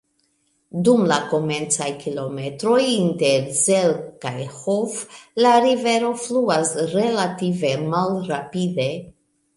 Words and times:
Dum 0.85 1.01
la 1.09 1.17
komencaj 1.33 1.89
kilometroj 2.05 2.79
inter 2.93 3.45
Zell 3.59 3.93
kaj 4.25 4.33
Hof 4.55 4.97
la 5.47 5.53
rivero 5.69 6.11
fluas 6.25 6.73
relative 6.99 7.75
malrapide. 7.95 8.89